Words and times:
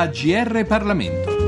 AGR 0.00 0.64
Parlamento. 0.64 1.39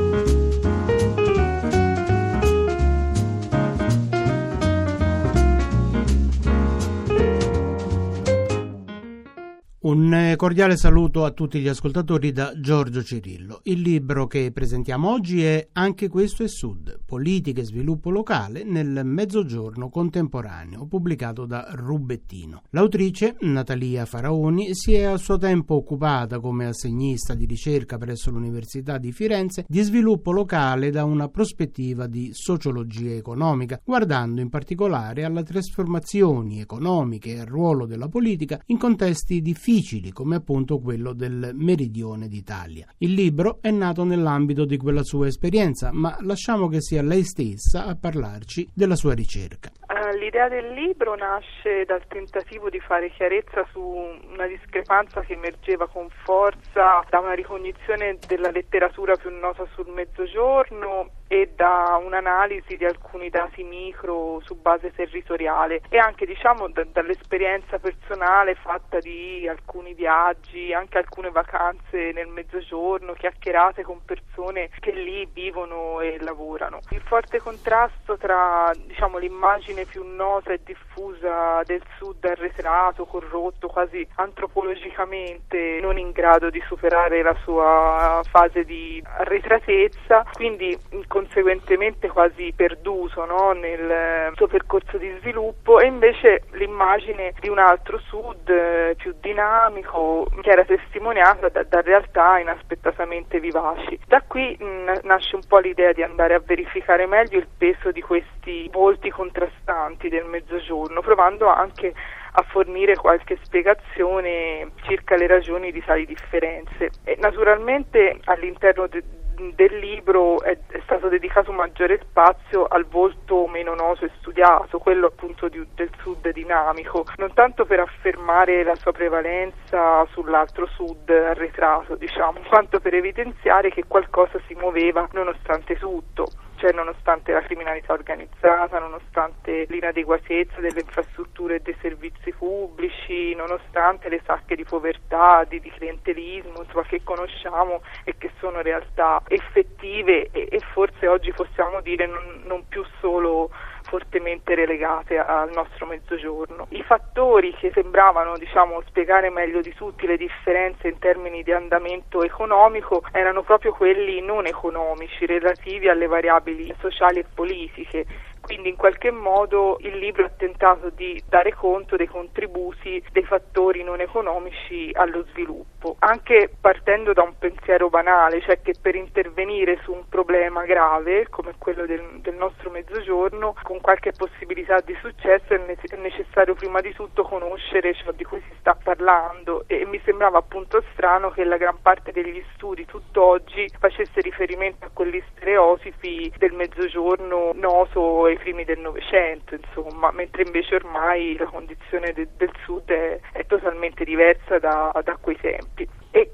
Un 9.84 10.14
eh, 10.14 10.36
cordiale 10.36 10.76
saluto 10.76 11.24
a 11.24 11.32
tutti 11.32 11.58
gli 11.58 11.66
ascoltatori 11.66 12.30
da 12.30 12.52
Giorgio 12.56 13.02
Cirillo. 13.02 13.62
Il 13.64 13.80
libro 13.80 14.28
che 14.28 14.52
presentiamo 14.52 15.10
oggi 15.10 15.42
è 15.42 15.70
Anche 15.72 16.06
questo 16.06 16.44
è 16.44 16.48
Sud, 16.48 17.00
politica 17.04 17.62
e 17.62 17.64
sviluppo 17.64 18.10
locale 18.10 18.62
nel 18.62 19.00
mezzogiorno 19.02 19.88
contemporaneo, 19.88 20.86
pubblicato 20.86 21.46
da 21.46 21.66
Rubettino. 21.72 22.62
L'autrice, 22.70 23.34
Natalia 23.40 24.04
Faraoni, 24.04 24.72
si 24.72 24.94
è 24.94 25.02
a 25.02 25.16
suo 25.16 25.36
tempo 25.36 25.74
occupata 25.74 26.38
come 26.38 26.66
assegnista 26.66 27.34
di 27.34 27.44
ricerca 27.44 27.98
presso 27.98 28.30
l'Università 28.30 28.98
di 28.98 29.10
Firenze 29.10 29.64
di 29.66 29.80
sviluppo 29.80 30.30
locale 30.30 30.90
da 30.90 31.02
una 31.02 31.26
prospettiva 31.26 32.06
di 32.06 32.30
sociologia 32.32 33.14
economica, 33.14 33.80
guardando 33.84 34.40
in 34.40 34.48
particolare 34.48 35.24
alle 35.24 35.42
trasformazioni 35.42 36.60
economiche 36.60 37.34
e 37.34 37.40
al 37.40 37.46
ruolo 37.46 37.84
della 37.84 38.06
politica 38.06 38.60
in 38.66 38.78
contesti 38.78 39.42
difficili 39.42 39.70
difficili 39.72 40.12
come 40.12 40.36
appunto 40.36 40.78
quello 40.78 41.14
del 41.14 41.52
meridione 41.54 42.28
d'Italia. 42.28 42.86
Il 42.98 43.14
libro 43.14 43.58
è 43.62 43.70
nato 43.70 44.04
nell'ambito 44.04 44.66
di 44.66 44.76
quella 44.76 45.02
sua 45.02 45.26
esperienza, 45.26 45.90
ma 45.92 46.14
lasciamo 46.20 46.68
che 46.68 46.82
sia 46.82 47.02
lei 47.02 47.24
stessa 47.24 47.86
a 47.86 47.96
parlarci 47.98 48.68
della 48.74 48.96
sua 48.96 49.14
ricerca. 49.14 49.70
Eh, 49.70 50.18
l'idea 50.18 50.48
del 50.48 50.72
libro 50.74 51.14
nasce 51.16 51.84
dal 51.86 52.06
tentativo 52.06 52.68
di 52.68 52.80
fare 52.80 53.10
chiarezza 53.10 53.66
su 53.72 53.80
una 53.80 54.46
discrepanza 54.46 55.22
che 55.22 55.32
emergeva 55.32 55.88
con 55.88 56.08
forza 56.24 57.02
da 57.08 57.18
una 57.20 57.32
ricognizione 57.32 58.18
della 58.26 58.50
letteratura 58.50 59.16
più 59.16 59.30
nota 59.30 59.66
sul 59.74 59.88
mezzogiorno 59.88 61.21
e 61.32 61.52
da 61.56 61.98
un'analisi 62.04 62.76
di 62.76 62.84
alcuni 62.84 63.30
dati 63.30 63.62
micro 63.62 64.38
su 64.44 64.60
base 64.60 64.92
territoriale 64.92 65.80
e 65.88 65.96
anche 65.96 66.26
diciamo 66.26 66.68
d- 66.68 66.88
dall'esperienza 66.92 67.78
personale 67.78 68.54
fatta 68.54 68.98
di 68.98 69.48
alcuni 69.48 69.94
viaggi, 69.94 70.74
anche 70.74 70.98
alcune 70.98 71.30
vacanze 71.30 72.12
nel 72.12 72.26
mezzogiorno, 72.26 73.14
chiacchierate 73.14 73.82
con 73.82 74.04
persone 74.04 74.68
che 74.78 74.90
lì 74.90 75.26
vivono 75.32 76.00
e 76.00 76.18
lavorano. 76.20 76.80
Il 76.90 77.00
forte 77.00 77.40
contrasto 77.40 78.18
tra 78.18 78.70
diciamo, 78.84 79.16
l'immagine 79.16 79.86
più 79.86 80.04
nota 80.04 80.52
e 80.52 80.60
diffusa 80.62 81.62
del 81.64 81.82
sud 81.96 82.22
arretrato, 82.26 83.06
corrotto, 83.06 83.68
quasi 83.68 84.06
antropologicamente 84.16 85.78
non 85.80 85.96
in 85.96 86.10
grado 86.10 86.50
di 86.50 86.62
superare 86.66 87.22
la 87.22 87.34
sua 87.42 88.20
fase 88.28 88.64
di 88.64 89.02
arretratezza, 89.16 90.26
quindi 90.34 90.78
con 91.06 91.20
conseguentemente 91.22 92.08
quasi 92.08 92.52
perduto 92.54 93.24
no? 93.24 93.52
nel 93.52 94.32
suo 94.34 94.48
percorso 94.48 94.98
di 94.98 95.14
sviluppo 95.20 95.78
e 95.78 95.86
invece 95.86 96.42
l'immagine 96.52 97.34
di 97.38 97.48
un 97.48 97.58
altro 97.58 97.98
sud 97.98 98.48
eh, 98.48 98.94
più 98.96 99.14
dinamico 99.20 100.26
che 100.40 100.50
era 100.50 100.64
testimoniata 100.64 101.48
da, 101.48 101.62
da 101.62 101.80
realtà 101.80 102.38
inaspettatamente 102.38 103.38
vivaci. 103.38 103.98
Da 104.06 104.22
qui 104.26 104.56
mh, 104.58 105.00
nasce 105.04 105.36
un 105.36 105.42
po' 105.46 105.58
l'idea 105.58 105.92
di 105.92 106.02
andare 106.02 106.34
a 106.34 106.42
verificare 106.44 107.06
meglio 107.06 107.38
il 107.38 107.48
peso 107.56 107.92
di 107.92 108.00
questi 108.00 108.68
volti 108.72 109.10
contrastanti 109.10 110.08
del 110.08 110.24
mezzogiorno, 110.24 111.00
provando 111.00 111.48
anche 111.48 111.94
a 112.34 112.42
fornire 112.48 112.96
qualche 112.96 113.38
spiegazione 113.42 114.72
circa 114.82 115.16
le 115.16 115.26
ragioni 115.26 115.70
di 115.70 115.84
tali 115.84 116.06
differenze. 116.06 116.90
E 117.04 117.16
naturalmente 117.20 118.18
all'interno 118.24 118.86
de- 118.86 119.20
del 119.54 119.78
libro 119.78 120.42
è, 120.42 120.56
è, 120.68 120.80
stato 120.84 121.08
dedicato 121.08 121.52
maggiore 121.52 122.00
spazio 122.02 122.66
al 122.66 122.84
volto 122.84 123.46
meno 123.46 123.74
noto 123.74 124.04
e 124.04 124.10
studiato, 124.18 124.78
quello 124.78 125.06
appunto 125.06 125.48
di, 125.48 125.64
del 125.74 125.90
sud 126.00 126.30
dinamico, 126.30 127.04
non 127.16 127.32
tanto 127.34 127.64
per 127.64 127.80
affermare 127.80 128.62
la 128.62 128.74
sua 128.76 128.92
prevalenza 128.92 130.06
sull'altro 130.12 130.66
sud 130.66 131.08
arretrato, 131.10 131.96
diciamo, 131.96 132.40
quanto 132.48 132.80
per 132.80 132.94
evidenziare 132.94 133.70
che 133.70 133.84
qualcosa 133.86 134.40
si 134.46 134.54
muoveva 134.54 135.08
nonostante 135.12 135.76
tutto 135.76 136.26
cioè 136.62 136.70
nonostante 136.70 137.32
la 137.32 137.40
criminalità 137.40 137.92
organizzata, 137.92 138.78
nonostante 138.78 139.66
l'inadeguatezza 139.68 140.60
delle 140.60 140.82
infrastrutture 140.82 141.56
e 141.56 141.60
dei 141.60 141.76
servizi 141.80 142.30
pubblici, 142.30 143.34
nonostante 143.34 144.08
le 144.08 144.20
sacche 144.24 144.54
di 144.54 144.62
povertà, 144.62 145.44
di, 145.48 145.58
di 145.58 145.70
clientelismo, 145.70 146.62
insomma, 146.62 146.84
che 146.84 147.02
conosciamo 147.02 147.82
e 148.04 148.14
che 148.16 148.30
sono 148.38 148.62
realtà 148.62 149.22
effettive 149.26 150.28
e, 150.30 150.46
e 150.52 150.60
forse 150.72 151.08
oggi 151.08 151.32
possiamo 151.32 151.80
dire 151.80 152.06
non, 152.06 152.42
non 152.44 152.68
più 152.68 152.84
solo 153.00 153.50
fortemente 153.92 154.54
relegate 154.54 155.18
al 155.18 155.50
nostro 155.52 155.84
mezzogiorno. 155.84 156.66
I 156.70 156.82
fattori 156.82 157.54
che 157.56 157.70
sembravano 157.74 158.38
diciamo, 158.38 158.80
spiegare 158.86 159.28
meglio 159.28 159.60
di 159.60 159.74
tutti 159.74 160.06
le 160.06 160.16
differenze 160.16 160.88
in 160.88 160.98
termini 160.98 161.42
di 161.42 161.52
andamento 161.52 162.22
economico 162.22 163.02
erano 163.12 163.42
proprio 163.42 163.74
quelli 163.74 164.22
non 164.22 164.46
economici 164.46 165.26
relativi 165.26 165.90
alle 165.90 166.06
variabili 166.06 166.74
sociali 166.80 167.18
e 167.18 167.26
politiche 167.34 168.06
quindi 168.42 168.70
in 168.70 168.76
qualche 168.76 169.12
modo 169.12 169.78
il 169.82 169.96
libro 169.98 170.24
ha 170.24 170.30
tentato 170.36 170.90
di 170.90 171.22
dare 171.28 171.54
conto 171.54 171.94
dei 171.94 172.08
contributi 172.08 173.02
dei 173.12 173.22
fattori 173.22 173.84
non 173.84 174.00
economici 174.00 174.90
allo 174.92 175.24
sviluppo, 175.30 175.71
anche 175.98 176.50
partendo 176.60 177.12
da 177.12 177.22
un 177.22 177.36
pensiero 177.38 177.88
banale, 177.88 178.40
cioè 178.42 178.60
che 178.60 178.74
per 178.80 178.94
intervenire 178.94 179.78
su 179.82 179.92
un 179.92 180.08
problema 180.08 180.64
grave 180.64 181.28
come 181.28 181.54
quello 181.58 181.86
del, 181.86 182.20
del 182.20 182.34
nostro 182.34 182.70
mezzogiorno, 182.70 183.54
con 183.62 183.80
qualche 183.80 184.12
possibilità 184.12 184.80
di 184.80 184.96
successo 185.00 185.54
è 185.54 185.60
necessario 185.96 186.54
prima 186.54 186.80
di 186.80 186.92
tutto 186.94 187.22
conoscere 187.22 187.94
ciò 187.94 188.12
di 188.12 188.24
cui 188.24 188.40
si 188.48 188.54
sta 188.58 188.74
parlando 188.74 189.64
e 189.66 189.84
mi 189.86 190.00
sembrava 190.04 190.38
appunto 190.38 190.82
strano 190.92 191.30
che 191.30 191.44
la 191.44 191.56
gran 191.56 191.80
parte 191.80 192.12
degli 192.12 192.42
studi 192.54 192.84
tutt'oggi 192.84 193.68
facesse 193.78 194.20
riferimento 194.20 194.86
a 194.86 194.90
quegli 194.92 195.22
stereotipi 195.30 196.32
del 196.38 196.52
mezzogiorno 196.52 197.52
noto 197.54 198.24
ai 198.24 198.38
primi 198.38 198.64
del 198.64 198.78
Novecento, 198.78 199.54
insomma, 199.54 200.10
mentre 200.12 200.42
invece 200.42 200.76
ormai 200.76 201.36
la 201.36 201.46
condizione 201.46 202.12
de- 202.12 202.28
del 202.36 202.52
Sud 202.64 202.88
è, 202.90 203.20
è 203.32 203.46
totalmente 203.46 204.04
diversa 204.04 204.58
da, 204.58 204.92
da 205.04 205.16
quei 205.20 205.36
tempi. 205.36 205.71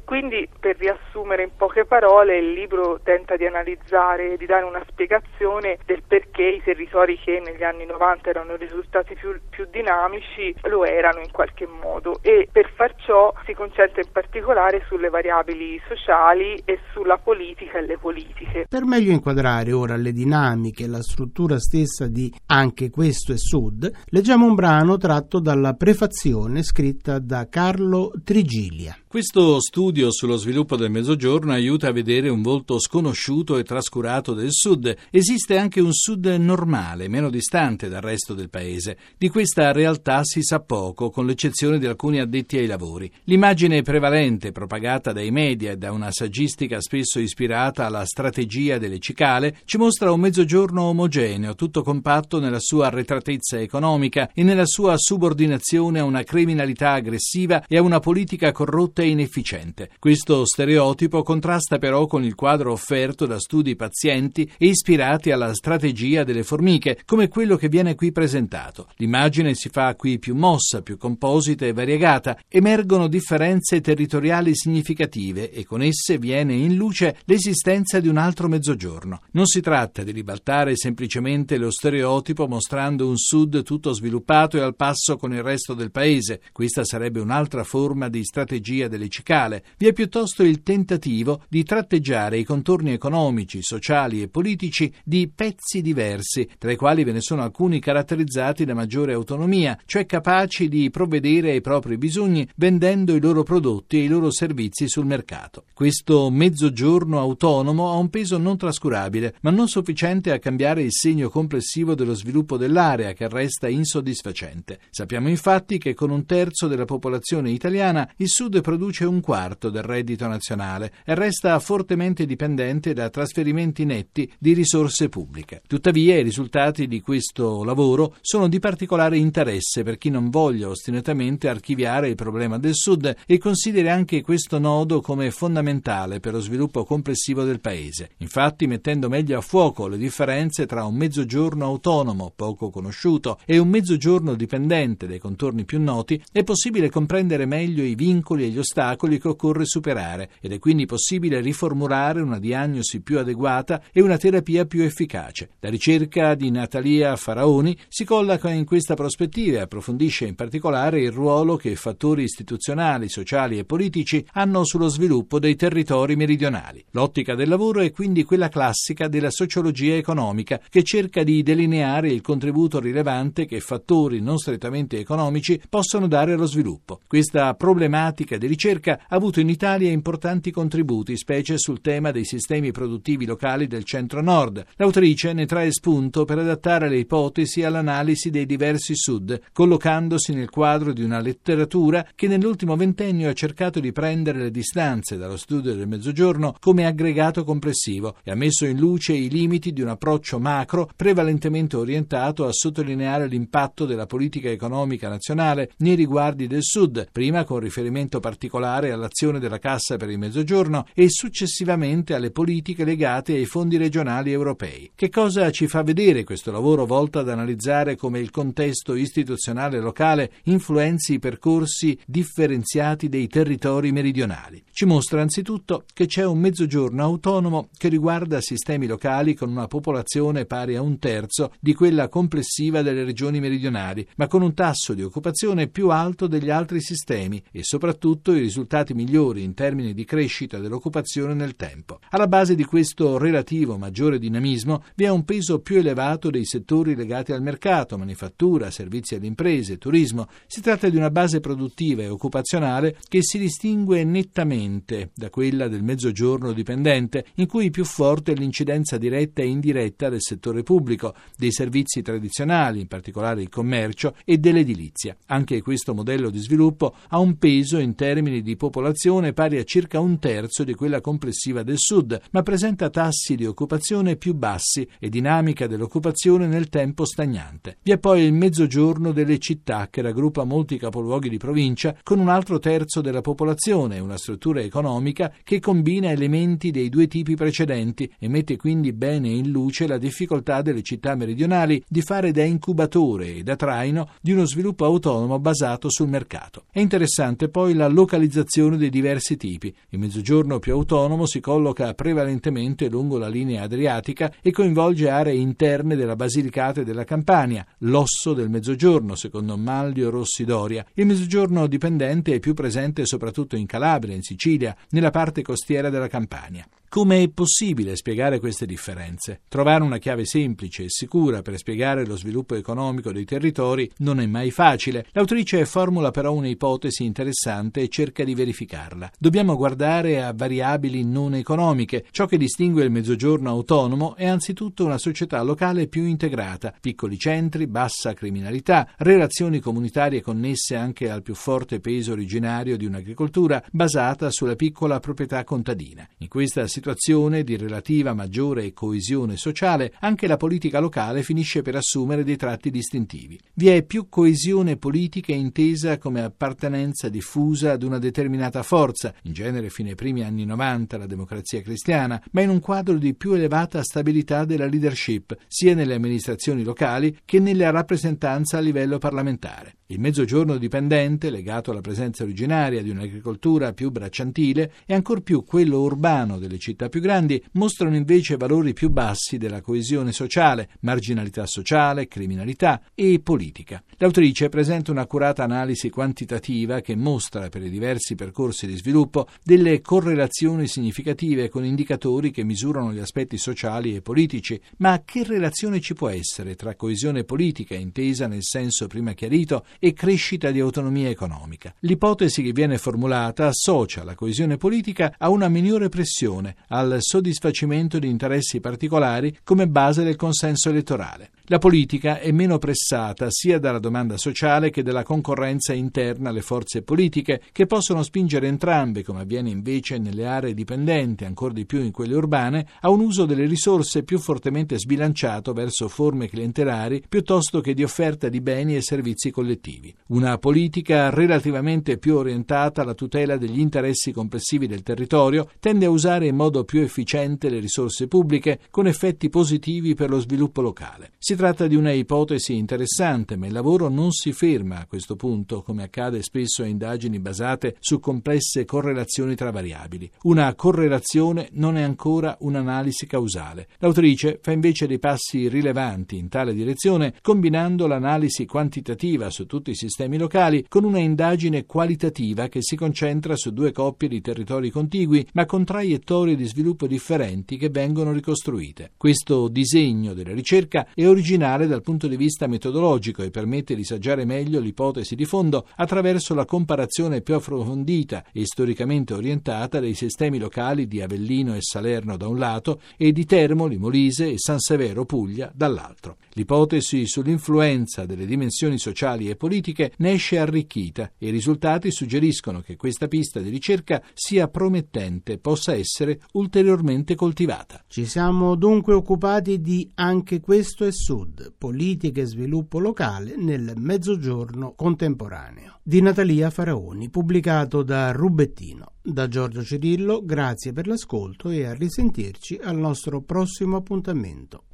Quindi 0.08 0.48
per 0.68 0.76
riassumere 0.76 1.44
in 1.44 1.50
poche 1.56 1.86
parole 1.86 2.36
il 2.36 2.52
libro 2.52 3.00
tenta 3.02 3.36
di 3.36 3.46
analizzare, 3.46 4.36
di 4.36 4.44
dare 4.44 4.64
una 4.64 4.84
spiegazione 4.86 5.78
del 5.86 6.02
perché 6.06 6.42
i 6.42 6.62
territori 6.62 7.18
che 7.18 7.40
negli 7.42 7.62
anni 7.62 7.86
90 7.86 8.28
erano 8.28 8.56
risultati 8.56 9.14
più, 9.14 9.30
più 9.48 9.66
dinamici 9.70 10.54
lo 10.64 10.84
erano 10.84 11.20
in 11.20 11.30
qualche 11.32 11.66
modo 11.66 12.18
e 12.20 12.48
per 12.52 12.70
far 12.74 12.94
ciò 12.96 13.32
si 13.46 13.54
concentra 13.54 14.02
in 14.02 14.12
particolare 14.12 14.84
sulle 14.86 15.08
variabili 15.08 15.80
sociali 15.88 16.60
e 16.66 16.80
sulla 16.92 17.16
politica 17.16 17.78
e 17.78 17.86
le 17.86 17.96
politiche. 17.96 18.66
Per 18.68 18.84
meglio 18.84 19.12
inquadrare 19.12 19.72
ora 19.72 19.96
le 19.96 20.12
dinamiche 20.12 20.84
e 20.84 20.88
la 20.88 21.02
struttura 21.02 21.58
stessa 21.58 22.08
di 22.08 22.30
Anche 22.46 22.90
questo 22.90 23.32
è 23.32 23.38
Sud, 23.38 23.90
leggiamo 24.10 24.44
un 24.44 24.54
brano 24.54 24.98
tratto 24.98 25.40
dalla 25.40 25.72
prefazione 25.72 26.62
scritta 26.62 27.18
da 27.18 27.46
Carlo 27.48 28.10
Trigilia. 28.22 28.94
Questo 29.08 29.58
studio 29.60 30.12
sullo 30.12 30.36
sviluppo 30.36 30.56
del 30.64 30.90
Mezzogiorno 30.90 31.52
aiuta 31.52 31.88
a 31.88 31.92
vedere 31.92 32.28
un 32.28 32.42
volto 32.42 32.78
sconosciuto 32.78 33.58
e 33.58 33.62
trascurato 33.62 34.34
del 34.34 34.50
Sud. 34.50 34.94
Esiste 35.10 35.56
anche 35.56 35.80
un 35.80 35.92
Sud 35.92 36.26
normale, 36.26 37.08
meno 37.08 37.30
distante 37.30 37.88
dal 37.88 38.00
resto 38.00 38.34
del 38.34 38.50
paese. 38.50 38.96
Di 39.16 39.28
questa 39.28 39.72
realtà 39.72 40.24
si 40.24 40.42
sa 40.42 40.60
poco, 40.60 41.10
con 41.10 41.26
l'eccezione 41.26 41.78
di 41.78 41.86
alcuni 41.86 42.20
addetti 42.20 42.56
ai 42.56 42.66
lavori. 42.66 43.10
L'immagine 43.24 43.82
prevalente, 43.82 44.52
propagata 44.52 45.12
dai 45.12 45.30
media 45.30 45.72
e 45.72 45.76
da 45.76 45.92
una 45.92 46.10
saggistica 46.10 46.80
spesso 46.80 47.20
ispirata 47.20 47.86
alla 47.86 48.04
strategia 48.04 48.78
delle 48.78 48.98
cicale, 48.98 49.58
ci 49.64 49.76
mostra 49.78 50.12
un 50.12 50.20
Mezzogiorno 50.20 50.82
omogeneo, 50.82 51.54
tutto 51.54 51.82
compatto 51.82 52.40
nella 52.40 52.60
sua 52.60 52.86
arretratezza 52.86 53.60
economica 53.60 54.30
e 54.34 54.42
nella 54.42 54.66
sua 54.66 54.96
subordinazione 54.96 56.00
a 56.00 56.04
una 56.04 56.22
criminalità 56.22 56.92
aggressiva 56.92 57.64
e 57.66 57.76
a 57.76 57.82
una 57.82 58.00
politica 58.00 58.52
corrotta 58.52 59.02
e 59.02 59.08
inefficiente. 59.08 59.90
Questo 59.98 60.42
stereotipo 60.48 61.22
contrasta 61.22 61.78
però 61.78 62.06
con 62.06 62.24
il 62.24 62.34
quadro 62.34 62.72
offerto 62.72 63.26
da 63.26 63.38
studi 63.38 63.76
pazienti 63.76 64.50
e 64.58 64.66
ispirati 64.66 65.30
alla 65.30 65.54
strategia 65.54 66.24
delle 66.24 66.42
formiche, 66.42 66.98
come 67.04 67.28
quello 67.28 67.56
che 67.56 67.68
viene 67.68 67.94
qui 67.94 68.10
presentato. 68.10 68.88
L'immagine 68.96 69.54
si 69.54 69.68
fa 69.68 69.94
qui 69.94 70.18
più 70.18 70.34
mossa, 70.34 70.82
più 70.82 70.96
composita 70.96 71.66
e 71.66 71.72
variegata, 71.72 72.36
emergono 72.48 73.06
differenze 73.06 73.80
territoriali 73.80 74.56
significative 74.56 75.52
e 75.52 75.64
con 75.64 75.82
esse 75.82 76.18
viene 76.18 76.54
in 76.54 76.74
luce 76.74 77.18
l'esistenza 77.26 78.00
di 78.00 78.08
un 78.08 78.16
altro 78.16 78.48
mezzogiorno. 78.48 79.20
Non 79.32 79.46
si 79.46 79.60
tratta 79.60 80.02
di 80.02 80.10
ribaltare 80.10 80.76
semplicemente 80.76 81.58
lo 81.58 81.70
stereotipo 81.70 82.48
mostrando 82.48 83.06
un 83.06 83.16
sud 83.16 83.62
tutto 83.62 83.92
sviluppato 83.92 84.56
e 84.56 84.60
al 84.60 84.74
passo 84.74 85.16
con 85.16 85.32
il 85.32 85.42
resto 85.42 85.74
del 85.74 85.92
paese. 85.92 86.40
Questa 86.50 86.84
sarebbe 86.84 87.20
un'altra 87.20 87.62
forma 87.62 88.08
di 88.08 88.24
strategia 88.24 88.88
delle 88.88 89.08
cicale 89.08 89.64
vi 89.76 89.86
è 89.86 89.92
piuttosto 89.92 90.37
il 90.42 90.62
tentativo 90.62 91.42
di 91.48 91.64
tratteggiare 91.64 92.38
i 92.38 92.44
contorni 92.44 92.92
economici, 92.92 93.62
sociali 93.62 94.22
e 94.22 94.28
politici 94.28 94.92
di 95.04 95.30
pezzi 95.34 95.82
diversi, 95.82 96.48
tra 96.58 96.72
i 96.72 96.76
quali 96.76 97.04
ve 97.04 97.12
ne 97.12 97.20
sono 97.20 97.42
alcuni 97.42 97.80
caratterizzati 97.80 98.64
da 98.64 98.74
maggiore 98.74 99.12
autonomia, 99.12 99.78
cioè 99.86 100.06
capaci 100.06 100.68
di 100.68 100.90
provvedere 100.90 101.50
ai 101.50 101.60
propri 101.60 101.96
bisogni 101.98 102.48
vendendo 102.56 103.14
i 103.14 103.20
loro 103.20 103.42
prodotti 103.42 103.98
e 103.98 104.04
i 104.04 104.08
loro 104.08 104.30
servizi 104.30 104.88
sul 104.88 105.06
mercato. 105.06 105.64
Questo 105.74 106.30
mezzogiorno 106.30 107.18
autonomo 107.18 107.90
ha 107.90 107.96
un 107.96 108.10
peso 108.10 108.38
non 108.38 108.56
trascurabile, 108.56 109.36
ma 109.42 109.50
non 109.50 109.68
sufficiente 109.68 110.32
a 110.32 110.38
cambiare 110.38 110.82
il 110.82 110.92
segno 110.92 111.28
complessivo 111.28 111.94
dello 111.94 112.14
sviluppo 112.14 112.56
dell'area 112.56 113.12
che 113.12 113.28
resta 113.28 113.68
insoddisfacente. 113.68 114.78
Sappiamo 114.90 115.28
infatti 115.28 115.78
che 115.78 115.94
con 115.94 116.10
un 116.10 116.24
terzo 116.26 116.66
della 116.66 116.84
popolazione 116.84 117.50
italiana 117.50 118.08
il 118.16 118.28
Sud 118.28 118.60
produce 118.60 119.04
un 119.04 119.20
quarto 119.20 119.70
del 119.70 119.82
reddito 119.82 120.17
nazionale 120.26 120.92
e 121.04 121.14
resta 121.14 121.58
fortemente 121.60 122.26
dipendente 122.26 122.92
da 122.92 123.10
trasferimenti 123.10 123.84
netti 123.84 124.30
di 124.38 124.52
risorse 124.52 125.08
pubbliche. 125.08 125.62
Tuttavia 125.66 126.18
i 126.18 126.22
risultati 126.22 126.88
di 126.88 127.00
questo 127.00 127.62
lavoro 127.64 128.16
sono 128.20 128.48
di 128.48 128.58
particolare 128.58 129.18
interesse 129.18 129.82
per 129.82 129.98
chi 129.98 130.10
non 130.10 130.30
voglia 130.30 130.68
ostinatamente 130.68 131.48
archiviare 131.48 132.08
il 132.08 132.14
problema 132.14 132.58
del 132.58 132.74
Sud 132.74 133.14
e 133.26 133.38
consideri 133.38 133.88
anche 133.88 134.22
questo 134.22 134.58
nodo 134.58 135.00
come 135.00 135.30
fondamentale 135.30 136.20
per 136.20 136.32
lo 136.32 136.40
sviluppo 136.40 136.84
complessivo 136.84 137.44
del 137.44 137.60
Paese. 137.60 138.10
Infatti, 138.18 138.66
mettendo 138.66 139.08
meglio 139.08 139.38
a 139.38 139.42
fuoco 139.42 139.86
le 139.86 139.98
differenze 139.98 140.66
tra 140.66 140.84
un 140.84 140.96
mezzogiorno 140.96 141.64
autonomo, 141.64 142.32
poco 142.34 142.70
conosciuto, 142.70 143.38
e 143.44 143.58
un 143.58 143.68
mezzogiorno 143.68 144.34
dipendente 144.34 145.06
dai 145.06 145.18
contorni 145.18 145.64
più 145.64 145.80
noti, 145.80 146.22
è 146.32 146.42
possibile 146.42 146.90
comprendere 146.90 147.46
meglio 147.46 147.82
i 147.82 147.94
vincoli 147.94 148.44
e 148.44 148.48
gli 148.48 148.58
ostacoli 148.58 149.18
che 149.18 149.28
occorre 149.28 149.64
superare 149.64 150.07
ed 150.16 150.52
è 150.52 150.58
quindi 150.58 150.86
possibile 150.86 151.40
riformulare 151.40 152.20
una 152.20 152.38
diagnosi 152.38 153.00
più 153.00 153.18
adeguata 153.18 153.82
e 153.92 154.00
una 154.00 154.16
terapia 154.16 154.64
più 154.64 154.82
efficace. 154.82 155.50
La 155.60 155.68
ricerca 155.68 156.34
di 156.34 156.50
Natalia 156.50 157.16
Faraoni 157.16 157.76
si 157.88 158.04
colloca 158.04 158.50
in 158.50 158.64
questa 158.64 158.94
prospettiva 158.94 159.58
e 159.58 159.60
approfondisce 159.60 160.26
in 160.26 160.34
particolare 160.34 161.00
il 161.00 161.12
ruolo 161.12 161.56
che 161.56 161.74
fattori 161.74 162.22
istituzionali, 162.22 163.08
sociali 163.08 163.58
e 163.58 163.64
politici 163.64 164.24
hanno 164.32 164.64
sullo 164.64 164.88
sviluppo 164.88 165.38
dei 165.38 165.56
territori 165.56 166.16
meridionali. 166.16 166.84
L'ottica 166.92 167.34
del 167.34 167.48
lavoro 167.48 167.80
è 167.80 167.90
quindi 167.90 168.24
quella 168.24 168.48
classica 168.48 169.08
della 169.08 169.30
sociologia 169.30 169.94
economica 169.94 170.60
che 170.68 170.82
cerca 170.82 171.22
di 171.22 171.42
delineare 171.42 172.10
il 172.10 172.20
contributo 172.20 172.80
rilevante 172.80 173.46
che 173.46 173.60
fattori 173.60 174.20
non 174.20 174.38
strettamente 174.38 174.98
economici 174.98 175.60
possono 175.68 176.06
dare 176.06 176.32
allo 176.32 176.46
sviluppo. 176.46 177.00
Questa 177.06 177.54
problematica 177.54 178.36
di 178.36 178.46
ricerca 178.46 179.00
ha 179.08 179.16
avuto 179.16 179.40
in 179.40 179.48
Italia 179.48 179.90
importanti 179.98 180.52
contributi, 180.52 181.16
specie 181.16 181.58
sul 181.58 181.80
tema 181.80 182.12
dei 182.12 182.24
sistemi 182.24 182.70
produttivi 182.70 183.26
locali 183.26 183.66
del 183.66 183.82
centro-nord. 183.82 184.64
L'autrice 184.76 185.32
ne 185.32 185.44
trae 185.44 185.72
spunto 185.72 186.24
per 186.24 186.38
adattare 186.38 186.88
le 186.88 186.98
ipotesi 186.98 187.64
all'analisi 187.64 188.30
dei 188.30 188.46
diversi 188.46 188.94
sud, 188.94 189.40
collocandosi 189.52 190.32
nel 190.32 190.50
quadro 190.50 190.92
di 190.92 191.02
una 191.02 191.20
letteratura 191.20 192.06
che 192.14 192.28
nell'ultimo 192.28 192.76
ventennio 192.76 193.28
ha 193.28 193.32
cercato 193.32 193.80
di 193.80 193.90
prendere 193.90 194.38
le 194.38 194.50
distanze 194.52 195.16
dallo 195.16 195.36
studio 195.36 195.74
del 195.74 195.88
Mezzogiorno 195.88 196.54
come 196.60 196.86
aggregato 196.86 197.42
complessivo 197.42 198.16
e 198.22 198.30
ha 198.30 198.36
messo 198.36 198.64
in 198.66 198.78
luce 198.78 199.14
i 199.14 199.28
limiti 199.28 199.72
di 199.72 199.82
un 199.82 199.88
approccio 199.88 200.38
macro 200.38 200.88
prevalentemente 200.94 201.76
orientato 201.76 202.46
a 202.46 202.52
sottolineare 202.52 203.26
l'impatto 203.26 203.84
della 203.84 204.06
politica 204.06 204.48
economica 204.48 205.08
nazionale 205.08 205.72
nei 205.78 205.96
riguardi 205.96 206.46
del 206.46 206.62
Sud, 206.62 207.08
prima 207.10 207.44
con 207.44 207.58
riferimento 207.58 208.20
particolare 208.20 208.92
all'azione 208.92 209.38
della 209.38 209.58
Cassa 209.58 209.87
per 209.96 210.10
il 210.10 210.18
Mezzogiorno 210.18 210.86
e 210.94 211.08
successivamente 211.08 212.14
alle 212.14 212.30
politiche 212.30 212.84
legate 212.84 213.32
ai 213.32 213.46
fondi 213.46 213.76
regionali 213.76 214.32
europei. 214.32 214.90
Che 214.94 215.08
cosa 215.08 215.50
ci 215.50 215.66
fa 215.66 215.82
vedere 215.82 216.24
questo 216.24 216.50
lavoro 216.50 216.84
volto 216.86 217.18
ad 217.18 217.28
analizzare 217.28 217.96
come 217.96 218.18
il 218.18 218.30
contesto 218.30 218.94
istituzionale 218.94 219.80
locale 219.80 220.32
influenzi 220.44 221.14
i 221.14 221.18
percorsi 221.18 221.98
differenziati 222.06 223.08
dei 223.08 223.28
territori 223.28 223.92
meridionali? 223.92 224.62
Ci 224.70 224.84
mostra 224.84 225.20
anzitutto 225.20 225.84
che 225.92 226.06
c'è 226.06 226.24
un 226.24 226.38
mezzogiorno 226.38 227.02
autonomo 227.02 227.68
che 227.76 227.88
riguarda 227.88 228.40
sistemi 228.40 228.86
locali 228.86 229.34
con 229.34 229.50
una 229.50 229.66
popolazione 229.66 230.44
pari 230.44 230.76
a 230.76 230.82
un 230.82 230.98
terzo 230.98 231.52
di 231.60 231.74
quella 231.74 232.08
complessiva 232.08 232.82
delle 232.82 233.04
regioni 233.04 233.40
meridionali, 233.40 234.06
ma 234.16 234.26
con 234.26 234.42
un 234.42 234.54
tasso 234.54 234.94
di 234.94 235.02
occupazione 235.02 235.68
più 235.68 235.90
alto 235.90 236.26
degli 236.26 236.50
altri 236.50 236.80
sistemi 236.80 237.42
e 237.52 237.62
soprattutto 237.62 238.32
i 238.32 238.40
risultati 238.40 238.94
migliori 238.94 239.42
in 239.42 239.54
termini 239.54 239.77
di 239.78 240.04
crescita 240.04 240.58
dell'occupazione 240.58 241.34
nel 241.34 241.56
tempo. 241.56 242.00
Alla 242.10 242.26
base 242.26 242.54
di 242.54 242.64
questo 242.64 243.18
relativo 243.18 243.78
maggiore 243.78 244.18
dinamismo 244.18 244.84
vi 244.94 245.04
è 245.04 245.08
un 245.08 245.24
peso 245.24 245.60
più 245.60 245.76
elevato 245.76 246.30
dei 246.30 246.44
settori 246.44 246.94
legati 246.94 247.32
al 247.32 247.42
mercato, 247.42 247.96
manifattura, 247.96 248.70
servizi 248.70 249.14
alle 249.14 249.26
imprese, 249.26 249.78
turismo. 249.78 250.28
Si 250.46 250.60
tratta 250.60 250.88
di 250.88 250.96
una 250.96 251.10
base 251.10 251.40
produttiva 251.40 252.02
e 252.02 252.08
occupazionale 252.08 252.96
che 253.08 253.22
si 253.22 253.38
distingue 253.38 254.04
nettamente 254.04 255.10
da 255.14 255.30
quella 255.30 255.68
del 255.68 255.82
mezzogiorno 255.82 256.52
dipendente, 256.52 257.26
in 257.36 257.46
cui 257.46 257.70
più 257.70 257.84
forte 257.84 258.32
è 258.32 258.34
l'incidenza 258.34 258.98
diretta 258.98 259.42
e 259.42 259.46
indiretta 259.46 260.08
del 260.08 260.22
settore 260.22 260.62
pubblico, 260.62 261.14
dei 261.36 261.52
servizi 261.52 262.02
tradizionali, 262.02 262.80
in 262.80 262.88
particolare 262.88 263.42
il 263.42 263.48
commercio, 263.48 264.14
e 264.24 264.38
dell'edilizia. 264.38 265.16
Anche 265.26 265.62
questo 265.62 265.94
modello 265.94 266.30
di 266.30 266.38
sviluppo 266.38 266.94
ha 267.08 267.18
un 267.18 267.38
peso 267.38 267.78
in 267.78 267.94
termini 267.94 268.42
di 268.42 268.56
popolazione 268.56 269.32
pari 269.32 269.58
a 269.58 269.64
circa 269.68 270.00
un 270.00 270.18
terzo 270.18 270.64
di 270.64 270.74
quella 270.74 271.02
complessiva 271.02 271.62
del 271.62 271.76
Sud, 271.76 272.18
ma 272.30 272.42
presenta 272.42 272.88
tassi 272.88 273.34
di 273.34 273.44
occupazione 273.44 274.16
più 274.16 274.34
bassi 274.34 274.88
e 274.98 275.10
dinamica 275.10 275.66
dell'occupazione 275.66 276.46
nel 276.46 276.70
tempo 276.70 277.04
stagnante. 277.04 277.76
Vi 277.82 277.92
è 277.92 277.98
poi 277.98 278.22
il 278.22 278.32
mezzogiorno 278.32 279.12
delle 279.12 279.38
città 279.38 279.88
che 279.90 280.00
raggruppa 280.00 280.44
molti 280.44 280.78
capoluoghi 280.78 281.28
di 281.28 281.36
provincia 281.36 281.94
con 282.02 282.18
un 282.18 282.30
altro 282.30 282.58
terzo 282.58 283.02
della 283.02 283.20
popolazione 283.20 283.96
e 283.96 284.00
una 284.00 284.16
struttura 284.16 284.62
economica 284.62 285.34
che 285.44 285.60
combina 285.60 286.10
elementi 286.10 286.70
dei 286.70 286.88
due 286.88 287.06
tipi 287.06 287.36
precedenti 287.36 288.10
e 288.18 288.26
mette 288.26 288.56
quindi 288.56 288.94
bene 288.94 289.28
in 289.28 289.50
luce 289.50 289.86
la 289.86 289.98
difficoltà 289.98 290.62
delle 290.62 290.82
città 290.82 291.14
meridionali 291.14 291.84
di 291.86 292.00
fare 292.00 292.32
da 292.32 292.42
incubatore 292.42 293.36
e 293.36 293.42
da 293.42 293.54
traino 293.54 294.12
di 294.22 294.32
uno 294.32 294.46
sviluppo 294.46 294.86
autonomo 294.86 295.38
basato 295.38 295.90
sul 295.90 296.08
mercato. 296.08 296.64
È 296.70 296.80
interessante 296.80 297.50
poi 297.50 297.74
la 297.74 297.88
localizzazione 297.88 298.78
dei 298.78 298.88
diversi 298.88 299.36
tipi. 299.36 299.56
Il 299.90 299.98
mezzogiorno 299.98 300.58
più 300.58 300.72
autonomo 300.72 301.26
si 301.26 301.40
colloca 301.40 301.92
prevalentemente 301.94 302.88
lungo 302.88 303.18
la 303.18 303.28
linea 303.28 303.62
adriatica 303.64 304.32
e 304.40 304.50
coinvolge 304.52 305.10
aree 305.10 305.34
interne 305.34 305.96
della 305.96 306.16
Basilicata 306.16 306.80
e 306.80 306.84
della 306.84 307.04
Campania, 307.04 307.66
l'osso 307.78 308.32
del 308.32 308.48
mezzogiorno, 308.48 309.14
secondo 309.16 309.56
Manlio 309.56 310.10
Rossi 310.10 310.44
Doria. 310.44 310.84
Il 310.94 311.06
mezzogiorno 311.06 311.66
dipendente 311.66 312.34
è 312.34 312.38
più 312.40 312.54
presente 312.54 313.04
soprattutto 313.06 313.56
in 313.56 313.66
Calabria, 313.66 314.14
in 314.14 314.22
Sicilia, 314.22 314.76
nella 314.90 315.10
parte 315.10 315.42
costiera 315.42 315.90
della 315.90 316.08
Campania. 316.08 316.66
Come 316.90 317.22
è 317.22 317.28
possibile 317.28 317.96
spiegare 317.96 318.40
queste 318.40 318.64
differenze? 318.64 319.42
Trovare 319.46 319.82
una 319.82 319.98
chiave 319.98 320.24
semplice 320.24 320.84
e 320.84 320.88
sicura 320.88 321.42
per 321.42 321.58
spiegare 321.58 322.06
lo 322.06 322.16
sviluppo 322.16 322.54
economico 322.54 323.12
dei 323.12 323.26
territori 323.26 323.90
non 323.98 324.20
è 324.20 324.26
mai 324.26 324.50
facile. 324.50 325.04
L'autrice 325.12 325.66
formula 325.66 326.10
però 326.10 326.32
un'ipotesi 326.32 327.04
interessante 327.04 327.82
e 327.82 327.88
cerca 327.88 328.24
di 328.24 328.34
verificarla. 328.34 329.10
Dobbiamo 329.18 329.54
guardare 329.54 330.22
a 330.22 330.32
variabili 330.32 331.04
non 331.04 331.34
economiche. 331.34 332.06
Ciò 332.10 332.24
che 332.24 332.38
distingue 332.38 332.84
il 332.84 332.90
mezzogiorno 332.90 333.50
autonomo 333.50 334.16
è 334.16 334.26
anzitutto 334.26 334.86
una 334.86 334.96
società 334.96 335.42
locale 335.42 335.88
più 335.88 336.04
integrata, 336.04 336.72
piccoli 336.80 337.18
centri, 337.18 337.66
bassa 337.66 338.14
criminalità, 338.14 338.88
relazioni 338.96 339.60
comunitarie 339.60 340.22
connesse 340.22 340.74
anche 340.74 341.10
al 341.10 341.20
più 341.20 341.34
forte 341.34 341.80
peso 341.80 342.12
originario 342.12 342.78
di 342.78 342.86
un'agricoltura 342.86 343.62
basata 343.70 344.30
sulla 344.30 344.56
piccola 344.56 345.00
proprietà 345.00 345.44
contadina. 345.44 346.08
In 346.20 346.28
questa 346.28 346.66
situazione 346.78 347.42
di 347.42 347.56
relativa 347.56 348.14
maggiore 348.14 348.72
coesione 348.72 349.36
sociale, 349.36 349.92
anche 349.98 350.28
la 350.28 350.36
politica 350.36 350.78
locale 350.78 351.24
finisce 351.24 351.60
per 351.60 351.74
assumere 351.74 352.22
dei 352.22 352.36
tratti 352.36 352.70
distintivi. 352.70 353.36
Vi 353.54 353.66
è 353.66 353.82
più 353.82 354.08
coesione 354.08 354.76
politica 354.76 355.32
intesa 355.32 355.98
come 355.98 356.22
appartenenza 356.22 357.08
diffusa 357.08 357.72
ad 357.72 357.82
una 357.82 357.98
determinata 357.98 358.62
forza, 358.62 359.12
in 359.22 359.32
genere 359.32 359.70
fino 359.70 359.88
ai 359.88 359.96
primi 359.96 360.22
anni 360.22 360.44
90 360.44 360.98
la 360.98 361.06
democrazia 361.06 361.62
cristiana, 361.62 362.22
ma 362.30 362.42
in 362.42 362.50
un 362.50 362.60
quadro 362.60 362.96
di 362.96 363.12
più 363.14 363.32
elevata 363.32 363.82
stabilità 363.82 364.44
della 364.44 364.66
leadership, 364.66 365.36
sia 365.48 365.74
nelle 365.74 365.94
amministrazioni 365.94 366.62
locali 366.62 367.18
che 367.24 367.40
nella 367.40 367.70
rappresentanza 367.70 368.58
a 368.58 368.60
livello 368.60 368.98
parlamentare. 368.98 369.78
Il 369.90 369.98
mezzogiorno 369.98 370.58
dipendente, 370.58 371.30
legato 371.30 371.70
alla 371.70 371.80
presenza 371.80 372.22
originaria 372.22 372.82
di 372.82 372.90
un'agricoltura 372.90 373.72
più 373.72 373.90
bracciantile, 373.90 374.72
e 374.86 374.94
ancor 374.94 375.22
più 375.22 375.44
quello 375.44 375.80
urbano 375.80 376.38
delle 376.38 376.58
città 376.58 376.67
città 376.68 376.90
più 376.90 377.00
grandi 377.00 377.42
mostrano 377.52 377.96
invece 377.96 378.36
valori 378.36 378.74
più 378.74 378.90
bassi 378.90 379.38
della 379.38 379.62
coesione 379.62 380.12
sociale, 380.12 380.68
marginalità 380.80 381.46
sociale, 381.46 382.08
criminalità 382.08 382.82
e 382.94 383.20
politica. 383.22 383.82
L'autrice 383.96 384.50
presenta 384.50 384.90
un'accurata 384.90 385.42
analisi 385.42 385.88
quantitativa 385.88 386.80
che 386.80 386.94
mostra 386.94 387.48
per 387.48 387.62
i 387.62 387.70
diversi 387.70 388.14
percorsi 388.14 388.66
di 388.66 388.76
sviluppo 388.76 389.28
delle 389.42 389.80
correlazioni 389.80 390.66
significative 390.66 391.48
con 391.48 391.64
indicatori 391.64 392.30
che 392.30 392.44
misurano 392.44 392.92
gli 392.92 392.98
aspetti 392.98 393.38
sociali 393.38 393.94
e 393.94 394.02
politici, 394.02 394.60
ma 394.78 395.02
che 395.04 395.24
relazione 395.24 395.80
ci 395.80 395.94
può 395.94 396.08
essere 396.08 396.54
tra 396.54 396.74
coesione 396.74 397.24
politica 397.24 397.74
intesa 397.74 398.26
nel 398.26 398.42
senso 398.42 398.86
prima 398.88 399.14
chiarito 399.14 399.64
e 399.78 399.94
crescita 399.94 400.50
di 400.50 400.60
autonomia 400.60 401.08
economica? 401.08 401.74
L'ipotesi 401.80 402.42
che 402.42 402.52
viene 402.52 402.76
formulata 402.76 403.46
associa 403.46 404.04
la 404.04 404.14
coesione 404.14 404.58
politica 404.58 405.14
a 405.16 405.30
una 405.30 405.48
minore 405.48 405.88
pressione, 405.88 406.56
al 406.68 406.96
soddisfacimento 407.00 407.98
di 407.98 408.08
interessi 408.08 408.60
particolari 408.60 409.38
come 409.44 409.68
base 409.68 410.02
del 410.02 410.16
consenso 410.16 410.70
elettorale. 410.70 411.30
La 411.50 411.58
politica 411.58 412.20
è 412.20 412.30
meno 412.30 412.58
pressata 412.58 413.28
sia 413.30 413.58
dalla 413.58 413.78
domanda 413.78 414.18
sociale 414.18 414.68
che 414.68 414.82
dalla 414.82 415.02
concorrenza 415.02 415.72
interna 415.72 416.28
alle 416.28 416.42
forze 416.42 416.82
politiche, 416.82 417.40
che 417.52 417.64
possono 417.64 418.02
spingere 418.02 418.48
entrambe, 418.48 419.02
come 419.02 419.22
avviene 419.22 419.48
invece 419.48 419.96
nelle 419.96 420.26
aree 420.26 420.52
dipendenti, 420.52 421.24
ancora 421.24 421.54
di 421.54 421.64
più 421.64 421.80
in 421.80 421.90
quelle 421.90 422.16
urbane, 422.16 422.66
a 422.80 422.90
un 422.90 423.00
uso 423.00 423.24
delle 423.24 423.46
risorse 423.46 424.02
più 424.02 424.18
fortemente 424.18 424.78
sbilanciato 424.78 425.54
verso 425.54 425.88
forme 425.88 426.28
clientelari 426.28 427.02
piuttosto 427.08 427.62
che 427.62 427.72
di 427.72 427.82
offerta 427.82 428.28
di 428.28 428.42
beni 428.42 428.76
e 428.76 428.82
servizi 428.82 429.30
collettivi. 429.30 429.94
Una 430.08 430.36
politica 430.36 431.08
relativamente 431.08 431.96
più 431.96 432.16
orientata 432.16 432.82
alla 432.82 432.92
tutela 432.92 433.38
degli 433.38 433.58
interessi 433.58 434.12
complessivi 434.12 434.66
del 434.66 434.82
territorio 434.82 435.48
tende 435.60 435.86
a 435.86 435.90
usare 435.90 436.26
in 436.26 436.36
modo 436.36 436.47
più 436.64 436.80
efficiente 436.80 437.48
le 437.48 437.60
risorse 437.60 438.08
pubbliche 438.08 438.60
con 438.70 438.86
effetti 438.86 439.28
positivi 439.28 439.94
per 439.94 440.10
lo 440.10 440.20
sviluppo 440.20 440.60
locale. 440.60 441.12
Si 441.18 441.36
tratta 441.36 441.66
di 441.66 441.76
una 441.76 441.92
ipotesi 441.92 442.56
interessante, 442.56 443.36
ma 443.36 443.46
il 443.46 443.52
lavoro 443.52 443.88
non 443.88 444.12
si 444.12 444.32
ferma 444.32 444.80
a 444.80 444.86
questo 444.86 445.16
punto, 445.16 445.62
come 445.62 445.82
accade 445.82 446.22
spesso 446.22 446.62
a 446.62 446.66
indagini 446.66 447.18
basate 447.18 447.76
su 447.78 448.00
complesse 448.00 448.64
correlazioni 448.64 449.34
tra 449.34 449.50
variabili. 449.50 450.10
Una 450.22 450.54
correlazione 450.54 451.48
non 451.52 451.76
è 451.76 451.82
ancora 451.82 452.36
un'analisi 452.40 453.06
causale. 453.06 453.68
L'autrice 453.78 454.38
fa 454.42 454.52
invece 454.52 454.86
dei 454.86 454.98
passi 454.98 455.48
rilevanti 455.48 456.16
in 456.16 456.28
tale 456.28 456.54
direzione, 456.54 457.14
combinando 457.22 457.86
l'analisi 457.86 458.46
quantitativa 458.46 459.30
su 459.30 459.46
tutti 459.46 459.70
i 459.70 459.74
sistemi 459.74 460.18
locali 460.18 460.64
con 460.68 460.84
una 460.84 460.98
indagine 460.98 461.66
qualitativa 461.66 462.48
che 462.48 462.62
si 462.62 462.76
concentra 462.76 463.36
su 463.36 463.52
due 463.52 463.72
coppie 463.72 464.08
di 464.08 464.20
territori 464.20 464.70
contigui, 464.70 465.26
ma 465.34 465.46
con 465.46 465.64
traiettorie 465.64 466.36
di 466.38 466.46
sviluppo 466.46 466.86
differenti 466.86 467.58
che 467.58 467.68
vengono 467.68 468.12
ricostruite. 468.12 468.92
Questo 468.96 469.48
disegno 469.48 470.14
della 470.14 470.32
ricerca 470.32 470.86
è 470.94 471.06
originale 471.06 471.66
dal 471.66 471.82
punto 471.82 472.06
di 472.06 472.16
vista 472.16 472.46
metodologico 472.46 473.22
e 473.22 473.30
permette 473.30 473.74
di 473.74 473.84
saggiare 473.84 474.24
meglio 474.24 474.60
l'ipotesi 474.60 475.14
di 475.14 475.26
fondo 475.26 475.66
attraverso 475.76 476.34
la 476.34 476.44
comparazione 476.44 477.20
più 477.20 477.34
approfondita 477.34 478.24
e 478.32 478.46
storicamente 478.46 479.12
orientata 479.12 479.80
dei 479.80 479.94
sistemi 479.94 480.38
locali 480.38 480.86
di 480.86 481.02
Avellino 481.02 481.54
e 481.54 481.60
Salerno 481.60 482.16
da 482.16 482.28
un 482.28 482.38
lato 482.38 482.80
e 482.96 483.12
di 483.12 483.24
Termoli, 483.24 483.76
Molise 483.76 484.30
e 484.30 484.38
San 484.38 484.60
Severo 484.60 485.04
Puglia 485.04 485.50
dall'altro. 485.52 486.16
L'ipotesi 486.32 487.06
sull'influenza 487.06 488.06
delle 488.06 488.24
dimensioni 488.24 488.78
sociali 488.78 489.28
e 489.28 489.36
politiche 489.36 489.92
ne 489.98 490.12
esce 490.12 490.38
arricchita 490.38 491.12
e 491.18 491.28
i 491.28 491.30
risultati 491.30 491.90
suggeriscono 491.90 492.60
che 492.60 492.76
questa 492.76 493.08
pista 493.08 493.40
di 493.40 493.50
ricerca 493.50 494.02
sia 494.14 494.48
promettente 494.48 495.38
possa 495.38 495.74
essere 495.74 496.20
ulteriormente 496.32 497.14
coltivata. 497.14 497.82
Ci 497.86 498.06
siamo 498.06 498.54
dunque 498.54 498.94
occupati 498.94 499.60
di 499.60 499.90
anche 499.94 500.40
questo 500.40 500.84
e 500.84 500.92
su 500.92 501.06
Sud, 501.08 501.54
politica 501.56 502.20
e 502.20 502.26
sviluppo 502.26 502.78
locale 502.78 503.34
nel 503.36 503.72
Mezzogiorno 503.76 504.74
contemporaneo, 504.74 505.80
di 505.82 506.02
Natalia 506.02 506.50
Faraoni, 506.50 507.08
pubblicato 507.08 507.82
da 507.82 508.12
Rubettino. 508.12 508.92
Da 509.00 509.26
Giorgio 509.26 509.64
Cirillo, 509.64 510.22
grazie 510.22 510.74
per 510.74 510.86
l'ascolto 510.86 511.48
e 511.48 511.64
a 511.64 511.72
risentirci 511.72 512.60
al 512.62 512.76
nostro 512.76 513.22
prossimo 513.22 513.78
appuntamento. 513.78 514.64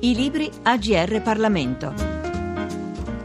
I 0.00 0.14
libri 0.14 0.50
AGR 0.62 1.20
Parlamento. 1.20 2.09